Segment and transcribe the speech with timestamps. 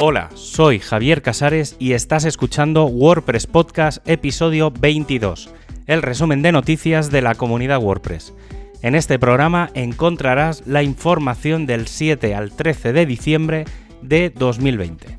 [0.00, 5.50] Hola, soy Javier Casares y estás escuchando WordPress Podcast episodio 22,
[5.88, 8.32] el resumen de noticias de la comunidad WordPress.
[8.82, 13.64] En este programa encontrarás la información del 7 al 13 de diciembre
[14.00, 15.18] de 2020.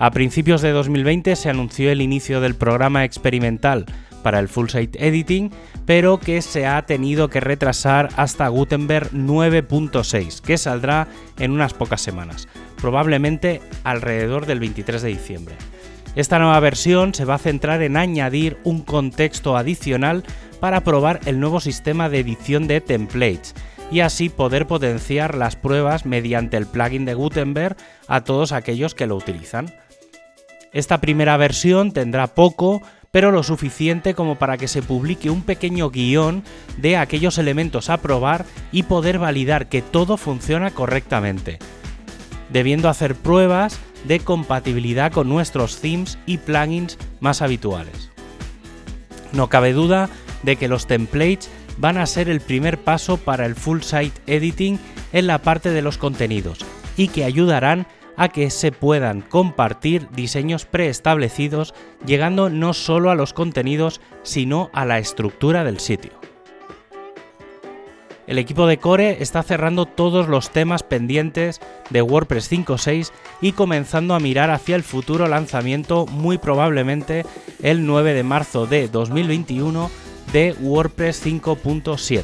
[0.00, 3.86] A principios de 2020 se anunció el inicio del programa experimental
[4.20, 5.50] para el Full Site Editing,
[5.86, 12.00] pero que se ha tenido que retrasar hasta Gutenberg 9.6, que saldrá en unas pocas
[12.00, 12.48] semanas,
[12.80, 15.56] probablemente alrededor del 23 de diciembre.
[16.16, 20.24] Esta nueva versión se va a centrar en añadir un contexto adicional
[20.58, 23.54] para probar el nuevo sistema de edición de templates
[23.90, 27.76] y así poder potenciar las pruebas mediante el plugin de Gutenberg
[28.08, 29.72] a todos aquellos que lo utilizan.
[30.72, 35.90] Esta primera versión tendrá poco, pero lo suficiente como para que se publique un pequeño
[35.90, 36.44] guion
[36.76, 41.58] de aquellos elementos a probar y poder validar que todo funciona correctamente,
[42.50, 48.10] debiendo hacer pruebas de compatibilidad con nuestros themes y plugins más habituales.
[49.32, 50.08] No cabe duda
[50.42, 54.78] de que los templates van a ser el primer paso para el full site editing
[55.12, 56.58] en la parte de los contenidos
[56.96, 57.86] y que ayudarán a
[58.28, 64.98] que se puedan compartir diseños preestablecidos llegando no solo a los contenidos sino a la
[64.98, 66.12] estructura del sitio.
[68.30, 71.60] El equipo de Core está cerrando todos los temas pendientes
[71.90, 73.10] de WordPress 5.6
[73.40, 77.26] y comenzando a mirar hacia el futuro lanzamiento muy probablemente
[77.60, 79.90] el 9 de marzo de 2021
[80.32, 82.22] de WordPress 5.7.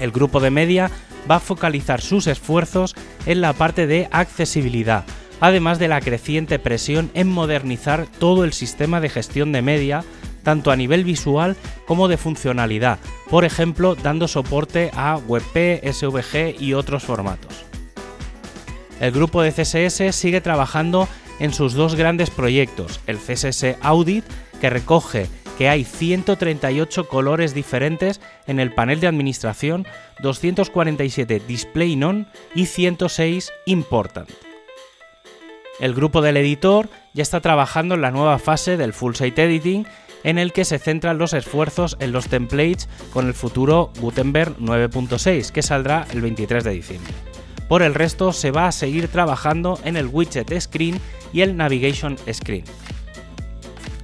[0.00, 0.90] El grupo de media
[1.30, 2.96] va a focalizar sus esfuerzos
[3.26, 5.04] en la parte de accesibilidad,
[5.40, 10.04] además de la creciente presión en modernizar todo el sistema de gestión de media,
[10.42, 16.74] tanto a nivel visual como de funcionalidad, por ejemplo dando soporte a WebP, SVG y
[16.74, 17.64] otros formatos.
[19.00, 21.08] El grupo de CSS sigue trabajando
[21.38, 24.24] en sus dos grandes proyectos, el CSS Audit,
[24.60, 29.86] que recoge que hay 138 colores diferentes en el panel de administración,
[30.20, 34.28] 247 Display Non y 106 Important.
[35.80, 39.86] El grupo del editor ya está trabajando en la nueva fase del Full Site Editing
[40.24, 45.50] en el que se centran los esfuerzos en los templates con el futuro Gutenberg 9.6
[45.50, 47.12] que saldrá el 23 de diciembre.
[47.68, 51.00] Por el resto se va a seguir trabajando en el widget screen
[51.32, 52.64] y el navigation screen.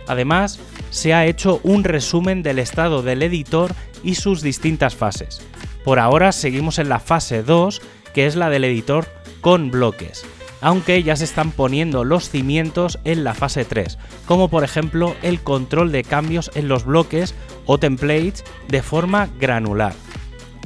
[0.06, 0.58] Además,
[0.92, 5.40] se ha hecho un resumen del estado del editor y sus distintas fases.
[5.84, 7.82] Por ahora seguimos en la fase 2,
[8.14, 9.06] que es la del editor
[9.40, 10.24] con bloques,
[10.60, 15.40] aunque ya se están poniendo los cimientos en la fase 3, como por ejemplo el
[15.40, 17.34] control de cambios en los bloques
[17.66, 19.94] o templates de forma granular.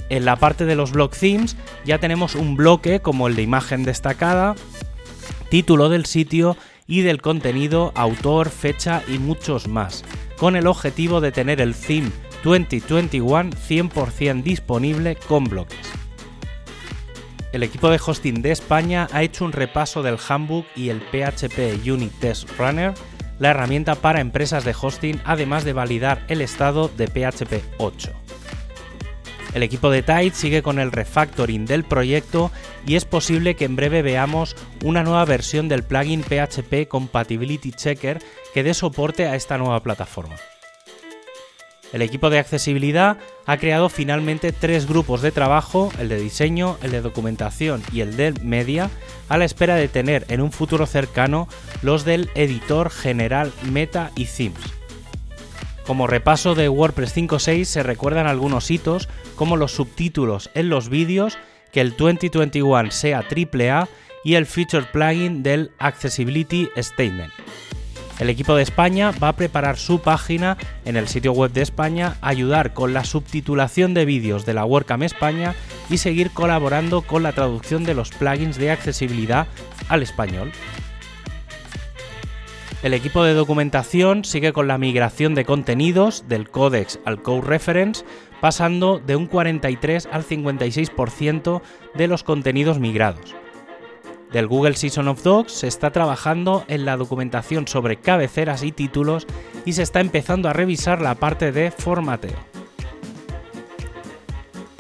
[0.09, 3.85] En la parte de los block themes ya tenemos un bloque como el de imagen
[3.85, 4.57] destacada,
[5.51, 10.05] título del sitio y del contenido, autor, fecha y muchos más,
[10.39, 12.11] con el objetivo de tener el theme
[12.45, 15.91] 2021 100% disponible con bloques.
[17.53, 21.89] El equipo de hosting de España ha hecho un repaso del Handbook y el PHP
[21.91, 22.93] Unit Test Runner,
[23.39, 28.26] la herramienta para empresas de hosting, además de validar el estado de PHP 8.
[29.57, 32.51] El equipo de Tide sigue con el refactoring del proyecto
[32.87, 38.23] y es posible que en breve veamos una nueva versión del plugin PHP Compatibility Checker
[38.53, 40.37] que dé soporte a esta nueva plataforma.
[41.95, 46.91] El equipo de accesibilidad ha creado finalmente tres grupos de trabajo, el de diseño, el
[46.91, 48.91] de documentación y el de media,
[49.31, 51.49] a la espera de tener en un futuro cercano
[51.81, 54.76] los del editor general Meta y Themes.
[55.87, 61.39] Como repaso de WordPress 5.6 se recuerdan algunos hitos como los subtítulos en los vídeos,
[61.71, 63.89] que el 2021 sea AAA
[64.25, 67.33] y el Feature Plugin del Accessibility Statement.
[68.19, 72.17] El equipo de España va a preparar su página en el sitio web de España,
[72.21, 75.55] ayudar con la subtitulación de vídeos de la WordCamp España
[75.89, 79.47] y seguir colaborando con la traducción de los plugins de accesibilidad
[79.89, 80.51] al español.
[82.83, 88.05] El equipo de documentación sigue con la migración de contenidos del Codex al Code Reference,
[88.41, 91.63] pasando de un 43 al 56%
[91.95, 93.35] de los contenidos migrados.
[94.31, 99.27] Del Google Season of Docs se está trabajando en la documentación sobre cabeceras y títulos
[99.65, 102.37] y se está empezando a revisar la parte de formateo.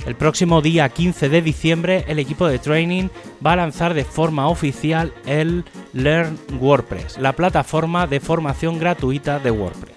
[0.04, 3.08] El próximo día 15 de diciembre el equipo de training
[3.44, 5.64] va a lanzar de forma oficial el
[5.96, 9.96] Learn WordPress, la plataforma de formación gratuita de WordPress.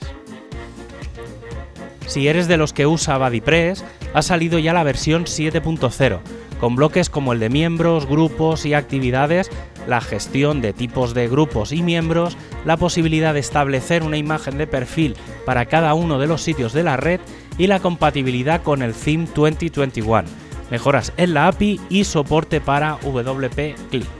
[2.07, 6.19] Si eres de los que usa BuddyPress, ha salido ya la versión 7.0,
[6.61, 9.51] con bloques como el de miembros, grupos y actividades,
[9.87, 14.67] la gestión de tipos de grupos y miembros, la posibilidad de establecer una imagen de
[14.67, 17.19] perfil para cada uno de los sitios de la red
[17.57, 20.23] y la compatibilidad con el Theme 2021,
[20.71, 24.18] mejoras en la API y soporte para WP Click.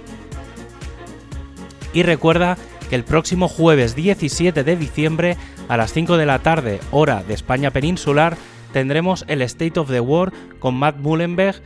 [1.94, 2.58] Y recuerda
[2.90, 5.38] que el próximo jueves 17 de diciembre
[5.68, 8.38] a las 5 de la tarde, hora de España peninsular,
[8.74, 11.62] tendremos el State of the World con Matt Mullenberg,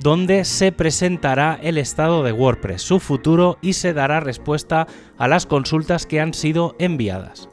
[0.00, 4.86] donde se presentará el estado de WordPress, su futuro y se dará respuesta
[5.18, 7.48] a las consultas que han sido enviadas.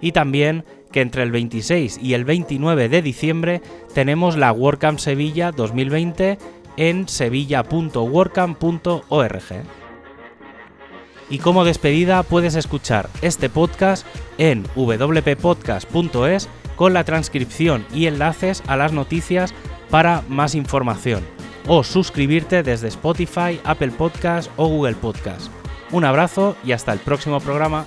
[0.00, 3.62] Y también que entre el 26 y el 29 de diciembre
[3.94, 6.38] tenemos la WordCamp Sevilla 2020
[6.76, 9.81] en sevilla.wordcamp.org.
[11.30, 14.06] Y como despedida puedes escuchar este podcast
[14.38, 19.54] en wppodcast.es con la transcripción y enlaces a las noticias
[19.90, 21.22] para más información
[21.66, 25.50] o suscribirte desde Spotify, Apple Podcast o Google Podcast.
[25.90, 27.84] Un abrazo y hasta el próximo programa.